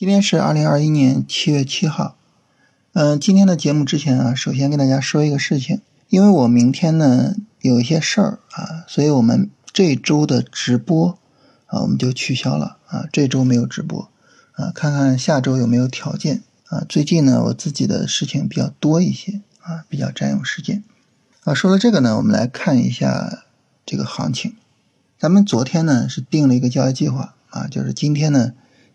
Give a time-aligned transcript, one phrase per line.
[0.00, 2.16] 今天是二零二一年七月七号。
[2.94, 11.18] 嗯，今天的节目之前啊，首先跟大家说一个事情，因为我明天呢有一些事儿啊，所以我们这周的直播
[11.66, 14.08] 啊我们就取消了啊，这周没有直播
[14.52, 16.82] 啊，看看下周有没有条件啊。
[16.88, 20.82] 最近呢，我自己的事情比较多一些啊，比较占用时间
[21.44, 21.52] 啊。
[21.52, 23.42] 说了这个呢，我们来看一下
[23.84, 24.56] 这个行情。
[25.18, 28.54] 咱们昨天呢是定了一个交易计划啊，就是今天呢。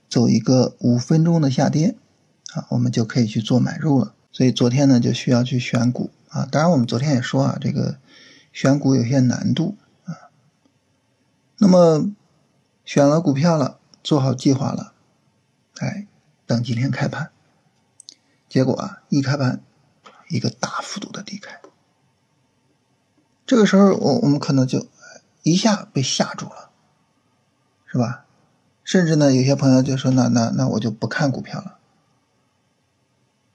[0.10, 1.96] 走一个五分钟的下跌，
[2.54, 4.14] 啊，我们就可以去做买入了。
[4.32, 6.48] 所以昨天呢，就需要去选股啊。
[6.52, 7.98] 当然，我们昨天也说啊，这个
[8.52, 10.30] 选股有些难度啊。
[11.58, 12.12] 那么
[12.84, 14.94] 选了股票了，做好计划了，
[15.80, 16.08] 哎，
[16.46, 17.32] 等今天开盘。
[18.48, 19.62] 结果啊，一开盘
[20.30, 21.60] 一个大幅度的低开，
[23.46, 24.88] 这个时候我我们可能就
[25.44, 26.72] 一下被吓住了，
[27.86, 28.25] 是吧？
[28.86, 31.80] 甚至呢，有些朋友就说：“那那那我就不看股票了。”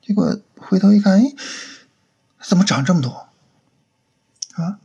[0.03, 1.33] 结果回头一看，哎，
[2.42, 3.28] 怎么涨这么多？
[4.56, 4.81] 啊？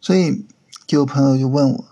[0.00, 0.46] 所以
[0.86, 1.84] 就有朋友就问我，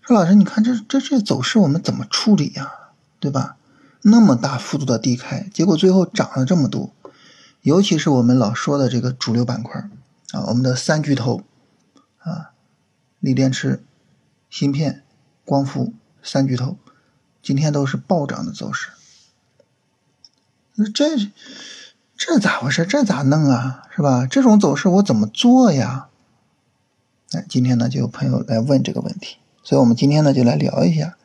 [0.00, 2.72] 说：“老师，你看这这这走势，我们怎么处理呀？
[3.18, 3.56] 对吧？
[4.02, 6.94] 那么大幅度的低开，结果最后涨了这么多，
[7.62, 9.90] 尤其是我们老说的这个主流板块
[10.30, 11.42] 啊，我们的三巨头
[12.18, 12.52] 啊，
[13.18, 13.82] 锂电池、
[14.48, 15.02] 芯片、
[15.44, 16.78] 光伏。”三巨头
[17.42, 18.90] 今天都是暴涨的走势，
[20.74, 21.16] 那这
[22.16, 22.84] 这咋回事？
[22.84, 23.88] 这咋弄啊？
[23.96, 24.26] 是吧？
[24.26, 26.08] 这种走势我怎么做呀？
[27.32, 31.16] 哎，今天呢就有朋友来问这个问题，所以我们今天呢就来聊一下，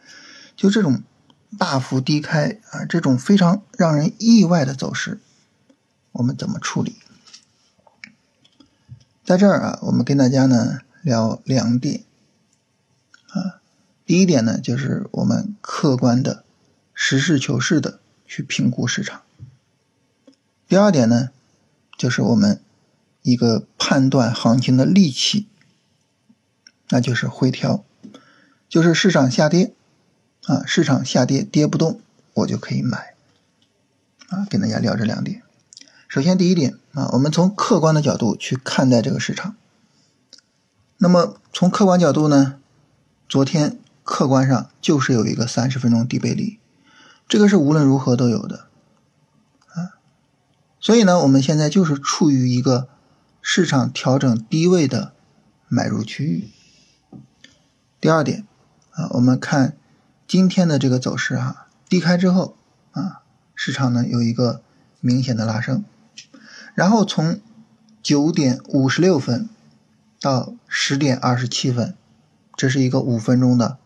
[0.55, 1.03] 就这种
[1.57, 5.19] 大幅低开啊，这种非常让人意外的走势，
[6.13, 6.95] 我们怎么处理？
[9.25, 12.03] 在这儿啊，我们跟大家呢聊两点
[13.27, 13.59] 啊。
[14.05, 16.43] 第一点呢，就是我们客观的、
[16.93, 19.23] 实事求是的去评估市场。
[20.67, 21.31] 第二点呢，
[21.97, 22.61] 就是我们
[23.23, 25.47] 一个判断行情的利器，
[26.89, 27.83] 那就是回调，
[28.69, 29.73] 就是市场下跌
[30.45, 31.99] 啊，市场下跌跌不动，
[32.35, 33.15] 我就可以买
[34.29, 34.45] 啊。
[34.47, 35.41] 跟大家聊这两点。
[36.07, 39.55] 首先第一点啊，我们从客观的角度去看待这个市场。
[40.99, 42.59] 那么从客观角度呢，
[43.27, 43.79] 昨天。
[44.05, 46.59] 客观上就是有一个三十分钟低背离，
[47.27, 48.67] 这个是无论如何都有的，
[49.73, 49.97] 啊，
[50.79, 52.87] 所以呢，我们现在就是处于一个
[53.41, 55.13] 市场调整低位的
[55.67, 56.51] 买入区域。
[57.99, 58.45] 第二点，
[58.91, 59.75] 啊，我们看
[60.27, 62.55] 今天的这个走势哈，低开之后
[62.91, 63.23] 啊，
[63.55, 64.61] 市场呢有一个
[65.01, 65.83] 明显的拉升，
[66.75, 67.41] 然后从
[68.03, 69.49] 九点五十六分
[70.21, 71.95] 到十点二十七分，
[72.55, 73.79] 这是一个五分钟的。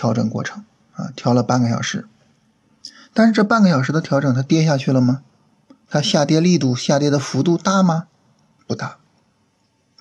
[0.00, 2.08] 调整过程啊，调了半个小时，
[3.12, 5.22] 但是这半个小时的调整，它跌下去了吗？
[5.90, 8.06] 它下跌力度、下跌的幅度大吗？
[8.66, 8.96] 不大，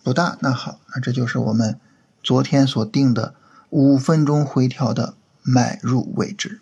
[0.02, 0.38] 不大。
[0.40, 1.78] 那好，那这就是我们
[2.24, 3.36] 昨天所定的
[3.72, 6.62] 五分钟回调的买入位置，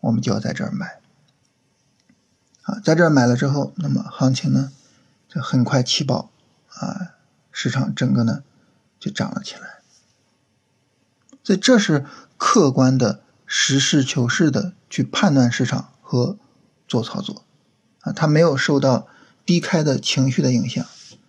[0.00, 0.98] 我们就要在这儿买。
[2.62, 4.72] 啊，在这儿买了之后，那么行情呢，
[5.28, 6.30] 就很快起爆
[6.70, 7.14] 啊，
[7.52, 8.42] 市场整个呢
[8.98, 9.75] 就涨了起来。
[11.46, 12.04] 所以这是。
[12.38, 16.36] 客观的、实事求是的去判断市场和
[16.86, 17.44] 做操作，
[18.00, 19.06] 啊，它没有受到
[19.46, 20.84] 低开的情绪的影响，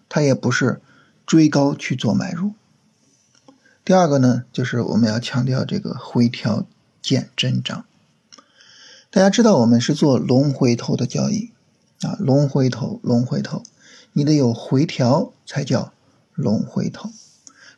[0.09, 0.81] 它也不是
[1.25, 2.51] 追高去做买入。
[3.85, 6.65] 第二个呢，就是我们要强调这个回调
[7.01, 7.85] 见真章。
[9.09, 11.53] 大家知道我们是做龙回头的交易，
[12.01, 13.63] 啊，龙回头，龙回头，
[14.11, 15.93] 你得有回调才叫
[16.33, 17.09] 龙回头。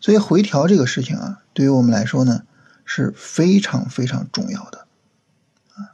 [0.02, 2.44] 所以回调这个事情啊，对于我们来说呢。
[2.92, 4.88] 是非常非常重要的
[5.76, 5.94] 啊，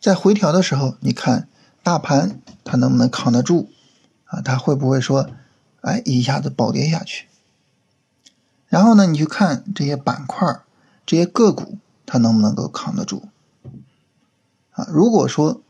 [0.00, 1.48] 在回调的时候，你看
[1.84, 3.70] 大盘它能不能扛得住
[4.24, 4.40] 啊？
[4.40, 5.30] 它会不会说，
[5.82, 7.28] 哎，一下子暴跌下去？
[8.66, 10.62] 然后呢，你去看这些板块、
[11.06, 13.28] 这些个股，它能不能够扛得住
[14.72, 14.88] 啊？
[14.90, 15.62] 如果说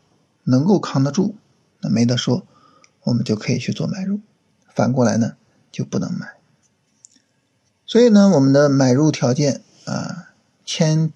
[0.45, 1.37] 能够扛得住，
[1.83, 2.47] 那没得说，
[3.03, 4.21] 我们就可以去做买入；
[4.75, 5.37] 反过来呢，
[5.71, 6.36] 就不能买。
[7.87, 10.25] 所以呢，我们的买入条件啊。
[10.69, 11.13] 千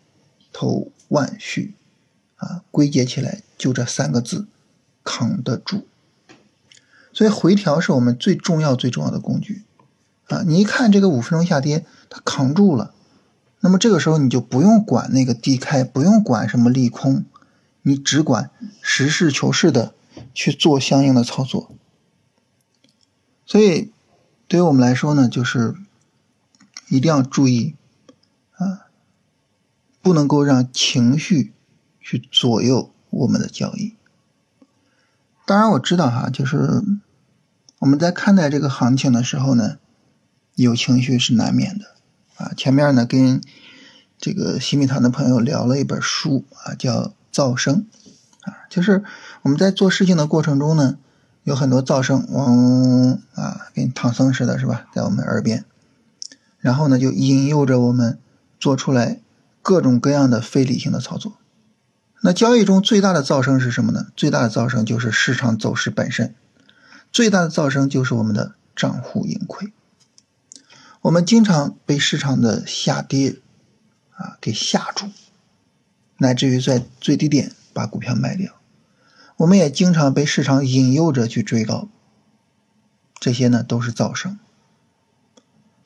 [0.52, 1.74] 头万绪，
[2.36, 4.46] 啊，归结起来就这三个字：
[5.02, 5.88] 扛得住。
[7.12, 9.64] 所以回调是我们最重要、最重要的工具，
[10.28, 12.94] 啊，你一看这个五分钟下跌，它扛住了，
[13.58, 17.24] 那么这个时候你就不用管那个低开，不用管什么利空，
[17.82, 19.94] 你只管实事求是的
[20.32, 21.72] 去做相应的操作。
[23.44, 23.90] 所以，
[24.46, 25.74] 对于我们来说呢，就是
[26.90, 27.74] 一定要注意，
[28.58, 28.86] 啊。
[30.02, 31.52] 不能够让情绪
[32.00, 33.94] 去左右我们的交易。
[35.44, 36.82] 当然我知道哈，就是
[37.80, 39.76] 我们在看待这个行情的时候呢，
[40.54, 41.84] 有情绪是难免的
[42.36, 42.52] 啊。
[42.56, 43.42] 前面呢跟
[44.16, 47.86] 这个新米堂的朋友聊了一本书啊，叫《噪声》
[48.50, 49.04] 啊，就是
[49.42, 50.96] 我们在做事情的过程中呢，
[51.44, 55.66] 有很多噪声，嗡啊，跟唐僧似的，是吧，在我们耳边，
[56.60, 58.18] 然后呢就引诱着我们
[58.58, 59.20] 做出来
[59.62, 61.34] 各种各样的非理性的操作。
[62.22, 64.08] 那交易中最大的噪声是什么呢？
[64.14, 66.34] 最大的噪声就是市场走势本身，
[67.10, 69.72] 最大的噪声就是我们的账户盈亏。
[71.00, 73.38] 我们经常被市场的下跌
[74.16, 75.06] 啊给吓住，
[76.18, 78.52] 乃至于在最低点把股票卖掉。
[79.38, 81.88] 我们也经常被市场引诱着去追高，
[83.18, 84.38] 这些呢都是噪声。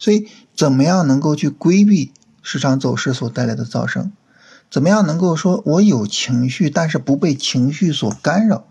[0.05, 2.13] 所以，怎么样能够去规避
[2.43, 4.13] 市场走势所带来的噪声？
[4.71, 8.67] 怎么样能够说我有情绪，但是不被情绪所干扰？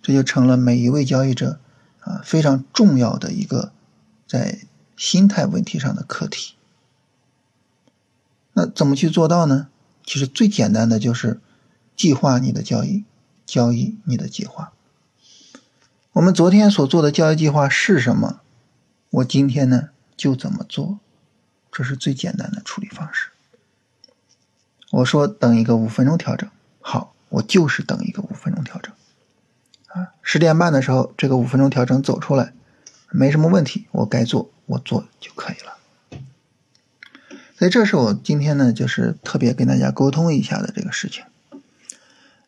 [0.00, 1.58] 这就成了每一位交易者
[1.98, 3.72] 啊非常重要的一个
[4.28, 4.60] 在
[4.96, 6.54] 心态问题上的课题。
[8.52, 9.66] 那怎么去做到呢？
[10.06, 11.40] 其实最简单的就是
[11.96, 13.02] 计划你的交易，
[13.44, 14.72] 交易你的计划。
[16.12, 18.38] 我们昨天所做的交易计划是什么？
[19.10, 19.88] 我今天呢
[20.18, 20.98] 就怎么做？
[21.70, 23.30] 这是最简单的处理方式。
[24.90, 26.50] 我说等一个五分钟调整，
[26.80, 28.92] 好，我就是等一个五分钟调整，
[29.88, 32.52] 啊，十点半的时候这个五分钟调整走出来，
[33.10, 35.74] 没什么问题，我该做我做就可以了。
[37.58, 41.24] 所以这是我今天呢，就是特别跟大家沟通一下的这个事情。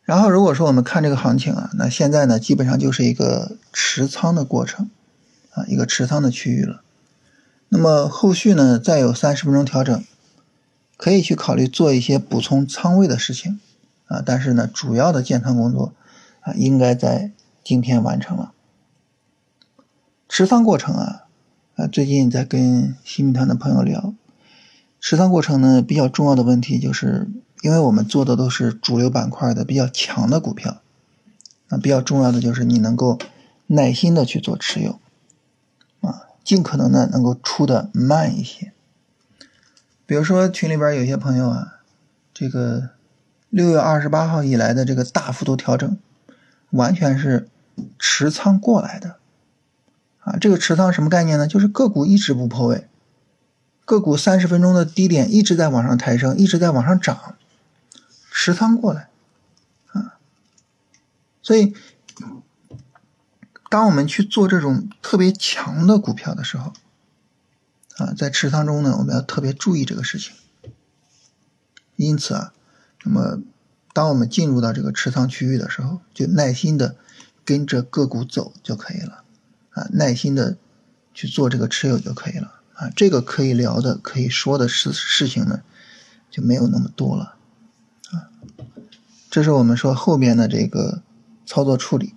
[0.03, 4.89] 然后如果说我们看这个行情啊，那现在呢基本上就是一个持仓的过程，
[5.51, 6.81] 啊，一个持仓的区域了。
[7.73, 10.03] 那么后续呢再有三十分钟调整。
[10.97, 13.59] 可以去考虑做一些补充仓位的事情，
[14.05, 15.93] 啊，但是呢，主要的建仓工作
[16.41, 17.31] 啊，应该在
[17.63, 18.51] 今天完成了。
[20.29, 21.23] 持仓过程啊，
[21.75, 24.13] 啊，最近在跟新民团的朋友聊，
[24.99, 27.27] 持仓过程呢，比较重要的问题就是，
[27.63, 30.81] 因为我们做的都是主流板块的比较强的股票，
[31.69, 33.17] 啊，比较重要的就是你能够
[33.65, 34.99] 耐心的去做持有，
[36.43, 38.73] 尽可能的能够出的慢一些。
[40.05, 41.79] 比如说群里边有些朋友啊，
[42.33, 42.89] 这个
[43.49, 45.97] 六月二十八号以来的这个大幅度调整，
[46.71, 47.47] 完全是
[47.97, 49.17] 持仓过来的，
[50.19, 51.47] 啊，这个持仓什么概念呢？
[51.47, 52.87] 就是个股一直不破位，
[53.85, 57.35] 个股三十分钟的低点一直在往上抬升，一直在往上涨，
[58.31, 59.07] 持仓过来，
[59.93, 60.17] 啊，
[61.41, 61.73] 所以
[63.71, 66.73] 当我们去做这种特别强的股票的时候。
[67.97, 70.33] 啊，在持仓中呢，我们要特别注意这个事情。
[71.97, 72.51] 因此啊，
[73.03, 73.41] 那么
[73.93, 76.95] 当我们进入到这个持仓区域的时候，就耐心的
[77.45, 79.23] 跟着个股走就可以了。
[79.71, 80.57] 啊，耐心的
[81.13, 82.61] 去做这个持有就可以了。
[82.73, 85.61] 啊，这个可以聊的、可以说的事事情呢，
[86.31, 87.35] 就没有那么多了。
[88.11, 88.31] 啊，
[89.29, 91.03] 这是我们说后边的这个
[91.45, 92.15] 操作处理。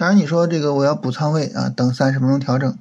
[0.00, 2.74] 当然你说这个我要补仓位啊，等三十分钟调整，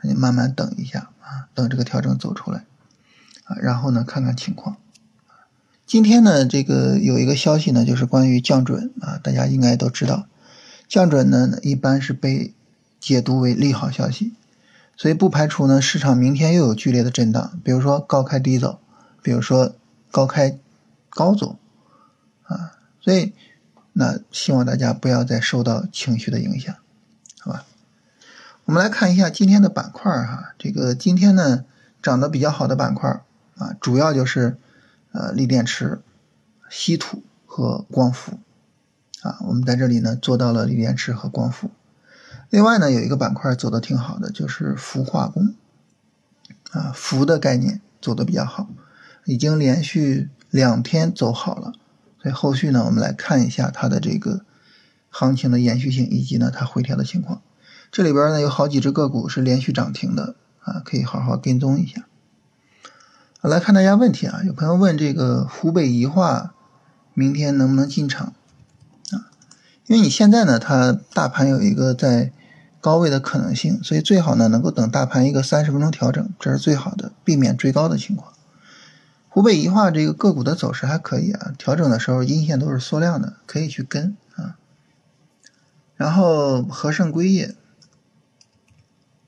[0.00, 1.46] 你慢慢等一下啊。
[1.52, 2.64] 等这个调整走出来，
[3.44, 4.78] 啊，然后呢，看看情况。
[5.84, 10.24] 今天呢，这个有一个消息呢，就是关于降准啊，大家应该都知道，
[10.88, 12.54] 降准呢一般是被
[12.98, 14.32] 解读为利好消息，
[14.96, 18.78] 所以不排除呢市场明天又有剧烈的震荡，比如说高开低走，
[19.22, 19.74] 比如说
[20.10, 20.58] 高开
[21.10, 21.58] 高走，
[22.44, 23.34] 啊，所以
[23.92, 26.74] 那希望大家不要再受到情绪的影响，
[27.40, 27.64] 好吧？
[28.64, 31.64] 我们来看一下今天的板块哈，这个今天呢
[32.00, 33.22] 涨得比较好的板块
[33.56, 34.56] 啊，主要就是
[35.10, 36.00] 呃锂电池、
[36.70, 38.38] 稀土和光伏
[39.20, 39.38] 啊。
[39.40, 41.70] 我们在这里呢做到了锂电池和光伏。
[42.50, 45.54] 另外呢有一个板块走的挺好的，就是氟化工
[46.70, 48.68] 啊，氟的概念走的比较好，
[49.24, 51.72] 已经连续两天走好了。
[52.22, 54.42] 所以后续呢我们来看一下它的这个
[55.10, 57.42] 行情的延续性以及呢它回调的情况。
[57.90, 62.06] 这里边呢有好几只个股是连续涨停的啊，可以好好跟踪一下。
[63.40, 66.54] 来看大家问题啊，有朋友问这个湖北宜化
[67.12, 68.34] 明天能不能进场
[69.10, 69.26] 啊？
[69.88, 72.30] 因为你现在呢，它大盘有一个在
[72.80, 78.32] 高位的可能性，所以最好呢能够等大盘一个三十分钟调整，这是最好的，避免追高的情况。
[79.32, 84.56] 湖北宜化这个个股的走势还可以啊，调整的时候阴线都是缩量的，可以去跟啊。
[85.96, 87.54] 然后和盛硅业。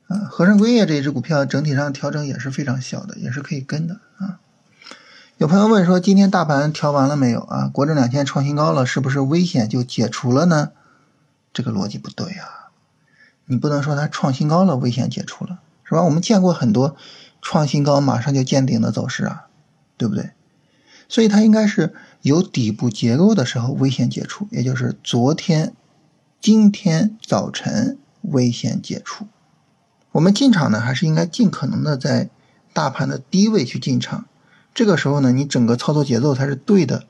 [0.07, 4.37] 啊，和盛硅业这一只股票整体上调整也是非常小的，也是可以跟的啊。
[5.37, 7.67] 有朋友问说，今天大盘调完了没有啊？
[7.73, 10.73] 国证两千创新高了，是不是危险就解除了呢？
[11.51, 12.69] 这个逻辑不对啊！
[13.45, 16.03] 你不能说它创新高了，危险解除了，是吧？
[16.03, 16.95] 我们见过很多
[17.41, 19.44] 创新高马上就见顶的走势啊，
[19.97, 20.31] 对不对？
[21.07, 25.75] 所以它应该是有底部结构的时候危险解除，也就是昨天、
[26.41, 29.27] 今天早晨危险解除。
[30.13, 32.29] 我们进场呢，还是应该尽可能的在
[32.73, 34.25] 大盘的低位去进场。
[34.73, 37.05] 这个时候呢，你整个操作节奏才是对的，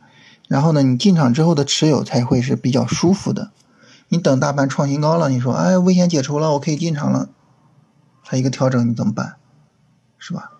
[0.48, 3.51] 然后呢，你进场之后的持有才会是比较舒服的。
[4.10, 7.30] 你等大盘创新高了，你说哎，危险解除了，我可以进场了，
[8.24, 9.36] 它一个调整你怎么办？
[10.20, 10.51] 是吧？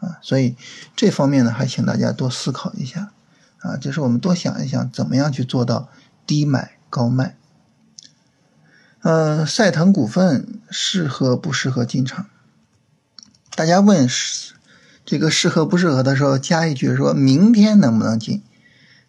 [0.00, 0.56] 啊，所以
[0.96, 3.12] 这方面呢，还请大家多思考一下
[3.60, 5.88] 啊，就是我们多想一想，怎么样去做到
[6.26, 7.36] 低买高卖。
[9.02, 12.26] 呃，赛腾股份适合不适合进场？
[13.54, 14.54] 大家问是。
[15.10, 18.42] 这个适合不适合的时候，加一句说明天能不能进，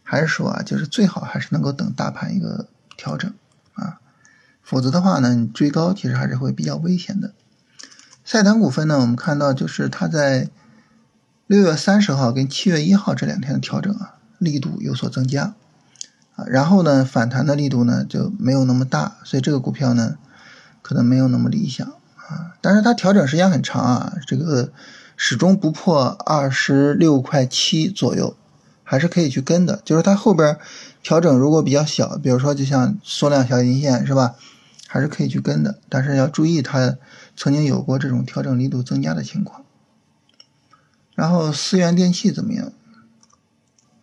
[0.01, 3.33] 还是说啊，就是最好还是能够等大盘一个调整
[3.73, 3.99] 啊，
[4.63, 7.33] 否则的话呢，你追高其实还是会比较危险的。
[8.23, 10.49] 赛腾股份呢，我们看到就是它在
[11.49, 15.55] 六月三十号跟七月一号这两天的调整啊，力度有所增加
[16.35, 20.17] 啊，然后呢，反弹的力度呢就没有那么大，所以这个股票呢
[20.83, 21.87] 可能没有那么理想
[22.17, 24.71] 啊，但是它调整时间很长啊，这个。
[25.21, 28.37] 始终不破二十六块七左右，
[28.85, 29.81] 还是可以去跟的。
[29.83, 30.57] 就是它后边
[31.03, 34.35] 调整如果比较小，比如说就像缩量小阴线是吧，
[34.87, 35.77] 还是可以去跟的。
[35.89, 36.95] 但是要注意它
[37.35, 39.63] 曾经有过这种调整力度增加的情况。
[41.19, 42.71] 然后思源电器怎么样？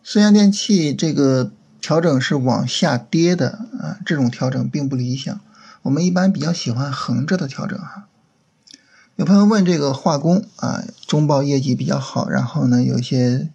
[0.03, 5.39] 思源电器这个调整是往下跌的啊，这种调整并不理想。
[5.81, 8.05] 我们一般比较喜欢横着的调整哈。
[9.15, 13.49] 有朋友问这个化工啊，中报业绩比较好，然后呢，有一些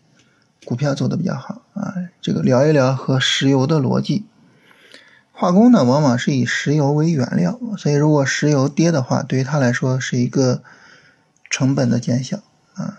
[0.65, 4.25] 股票走的比较好啊，这个聊一聊和石油的逻辑。
[5.31, 10.65] 化工呢，往往是以石油为原料，所以如果石油跌的话，对于它来说是一个
[11.49, 12.41] 成本的减小
[12.75, 12.99] 啊。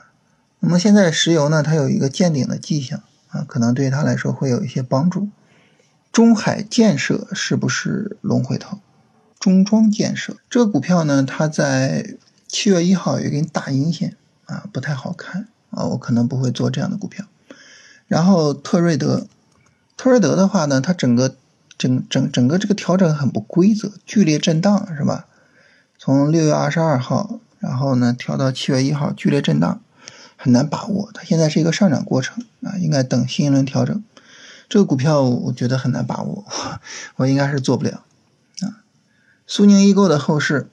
[0.66, 5.28] 那么现在石油呢，它有一个见顶的迹象啊，可能对于它来说会有一些帮助。
[6.14, 8.80] 中海建设是不是龙回头？
[9.40, 12.16] 中装建设这个股票呢，它在。
[12.46, 14.16] 七月一号有一根大阴线
[14.46, 17.26] 啊，不太好看啊，我可能不会做这样的股票。
[18.06, 19.26] 然后特瑞德，
[19.98, 21.36] 特瑞德的话呢，它整个
[21.80, 25.26] 整整整个这个调整很不规则，剧烈震荡是吧？
[25.98, 29.82] 从六月二十二号，然后呢调到七月一号，剧烈震荡，
[30.44, 31.10] 很难把握。
[31.14, 34.04] 它现在是一个上涨过程啊，应该等新一轮调整。
[34.68, 36.44] 这个股票我觉得很难把握，
[37.16, 38.04] 我应该是做不了
[38.60, 38.84] 啊。
[39.48, 40.70] 苏宁易购的后市。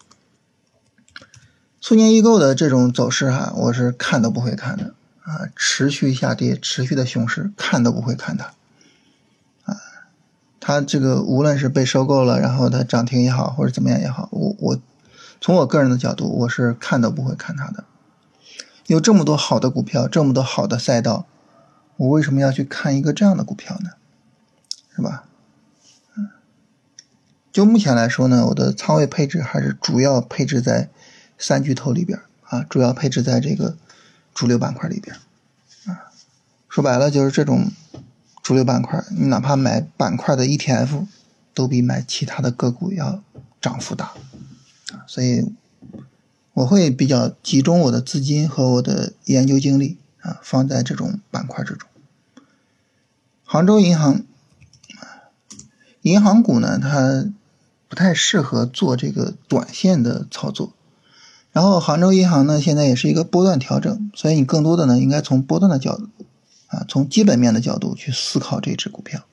[1.80, 5.46] 苏宁易购的这种走势哈，我是看都不会看的啊！
[5.54, 8.52] 持续下跌，持续的熊市，看都不会看它
[9.64, 9.78] 啊！
[10.58, 14.78] 它这个无论是被收购了，然后它涨停也好，或者怎么样也好，我我
[15.40, 17.84] 从我个人的角度，我是看都不会看它的。
[18.90, 21.26] 有这么多好的股票，这么多好的赛道，
[21.96, 23.90] 我为什么要去看一个这样的股票呢？
[24.96, 25.24] 是吧？
[26.16, 26.30] 嗯，
[27.52, 30.90] 就目前来说呢，我的仓位配置还是主要配置在。
[31.42, 33.74] 三巨头里边啊，主要配置在这个
[34.34, 35.16] 主流板块里边
[35.86, 36.12] 啊。
[36.68, 37.72] 说白了就是这种
[38.42, 41.06] 主流板块，你哪怕买板块的 ETF，
[41.54, 43.22] 都比买其他的个股要
[43.58, 44.12] 涨幅大
[44.92, 45.00] 啊。
[45.06, 45.50] 所以
[46.60, 51.88] 我会比较集中我的资金和我的研究精力啊，放在这种板块之中。
[53.44, 54.22] 杭州银行，
[56.02, 57.32] 银行股呢，它
[57.88, 60.72] 不太适合做这个短线的操作。
[61.52, 66.08] 然后杭州银行呢，现在也是一个波段调整，所以你更多的呢，应该从波段的角度，
[66.66, 69.24] 啊，从基本面的角度去思考这只股票，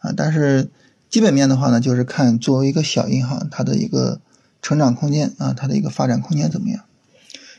[0.00, 0.68] 啊，但是
[1.08, 4.20] 基本面的话呢，就是看作为一个小银行，它的一个
[4.62, 6.84] 成长空间啊，它的一个发展空间怎么样？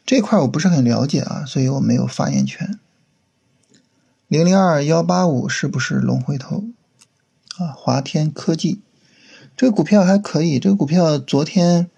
[0.06, 2.80] 这块我不是很了解啊，所以我没有发言权。
[4.28, 6.66] 零零二幺八五是不是龙回头？
[7.58, 8.82] 啊，华天科技
[9.58, 11.90] 这个股票还可以，这个股票昨天。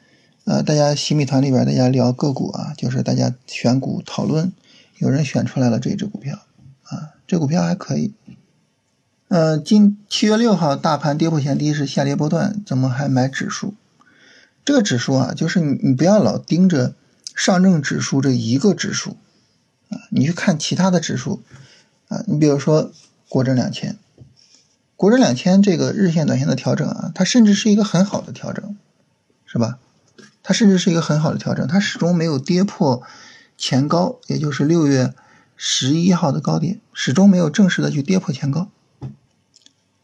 [0.43, 4.51] 呃，大家洗米团里边，大家聊个股啊，就是大家选股讨论，
[4.97, 6.39] 有人选出来了这只股票
[6.81, 8.15] 啊，这股票还可以。
[9.27, 13.75] 呃，今七月六号大盘跌破前低是下跌波段，怎么还买指数？
[14.63, 16.95] 这个指数啊，就是你你不要老盯着
[17.35, 19.17] 上证指数这一个指数
[19.89, 21.41] 啊，你去看其他的指数
[22.07, 22.91] 啊，你比如说
[23.27, 23.97] 国证两千，
[24.95, 28.77] 国证两千这个日线、短线的调整啊，它甚至是一个很好的调整，
[29.45, 29.79] 是吧？
[30.43, 33.03] 它甚至是一个很好的调整，它始终没有跌破
[33.57, 35.13] 前高，也就是六月
[35.55, 38.69] 十一号的高点，始终没有正式的去跌破前高，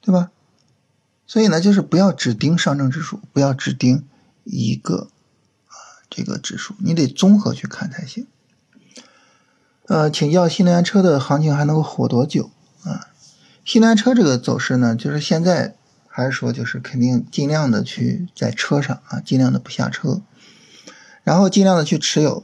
[0.01, 0.29] 对吧？
[1.25, 4.05] 所以呢，就是不要只盯上证指数，不要只盯
[4.47, 5.09] 一个
[5.67, 8.25] 啊这个指数，你得综合去看才行。
[9.87, 12.49] 呃，请教新能源车的行情还能够火多久
[12.83, 13.07] 啊？
[13.63, 15.75] 新能源车这个走势呢，就是现在
[16.07, 20.21] 还是说就是肯定尽量的去在车上啊，尽量的不下车，
[21.23, 22.43] 然后尽量的去持有，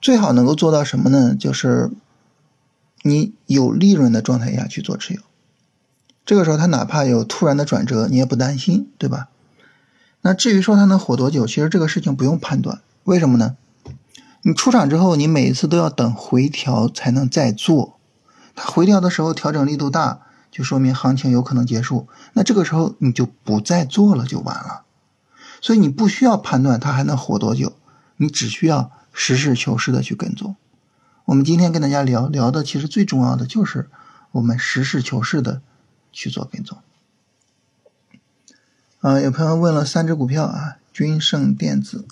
[0.00, 1.34] 最好能够做到什么呢？
[1.34, 1.90] 就是
[3.02, 5.20] 你有利润的状态下去做持有。
[6.26, 9.28] 这个时候，它哪怕有突然的转折，你也不担心，对吧？
[10.26, 12.80] 那至于说它能火多久，其实这个事情不用判断。
[13.04, 13.56] 为什么呢？
[14.40, 17.98] 你出场之后，你每一次都要等回调才能再做。
[18.54, 22.08] 它回调的时候调整力度大，就说明行情有可能结束。
[22.32, 24.84] 那这个时候你就不再做了，就完了。
[25.60, 27.74] 所以你不需要判断它还能火多久，
[28.16, 30.56] 你只需要实事求是的去跟踪。
[31.26, 33.90] 我们今天跟大家聊聊的，其实最重要的就是
[34.32, 35.60] 我们实事求是的。
[36.16, 36.78] 去做跟踪，
[39.04, 42.06] 啊，有朋友问了三只股票啊，君盛电子，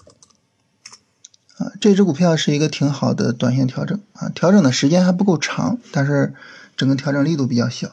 [1.56, 6.34] 啊，这只股票是一个挺好的短线调整啊，调整的时间还不够长，但是
[6.76, 7.92] 整个调整力度比较小。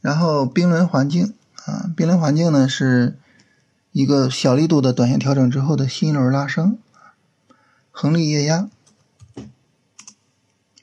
[0.00, 1.34] 然后冰轮环境
[1.66, 3.18] 啊，冰轮环境呢是
[3.90, 6.78] 一个小力度的短线调整之后的新一轮拉升，
[7.90, 8.68] 恒力液压。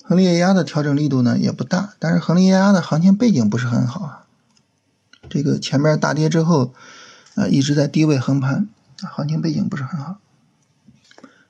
[0.04, 4.22] 恒力液压的调整力度呢也不大，但是恒力液压的行情背景不是很好啊。
[5.30, 6.74] 这个前面大跌之后，
[7.36, 10.18] 啊一直在低位横盘，行情背景不是很好，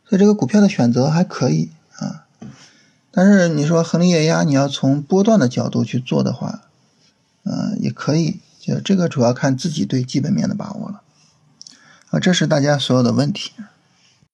[0.06, 2.26] 所以这个股票的选择还可以啊。
[3.12, 6.64] 但是你说恒力液压，你要从波段的角度去做的话，
[7.44, 11.02] 嗯也可以，就这个主要看自己对基本面的把握了
[12.10, 12.20] 啊。
[12.20, 13.52] 这是大家所有的问题。